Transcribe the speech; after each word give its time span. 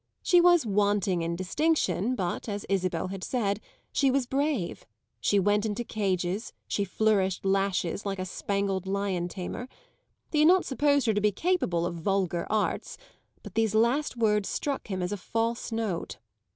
She 0.23 0.41
was 0.41 0.65
wanting 0.65 1.21
in 1.21 1.35
distinction, 1.35 2.15
but, 2.15 2.49
as 2.49 2.65
Isabel 2.67 3.09
had 3.09 3.23
said, 3.23 3.59
she 3.91 4.09
was 4.09 4.25
brave: 4.25 4.83
she 5.19 5.37
went 5.37 5.63
into 5.63 5.83
cages, 5.83 6.53
she 6.67 6.83
flourished 6.85 7.45
lashes, 7.45 8.03
like 8.03 8.17
a 8.17 8.25
spangled 8.25 8.87
lion 8.87 9.27
tamer. 9.27 9.67
He 10.31 10.39
had 10.39 10.47
not 10.47 10.65
supposed 10.65 11.05
her 11.05 11.13
to 11.13 11.21
be 11.21 11.31
capable 11.31 11.85
of 11.85 11.93
vulgar 11.93 12.47
arts, 12.49 12.97
but 13.43 13.53
these 13.53 13.75
last 13.75 14.17
words 14.17 14.49
struck 14.49 14.87
him 14.87 15.03
as 15.03 15.11
a 15.11 15.17
false 15.17 15.71
note. 15.71 16.17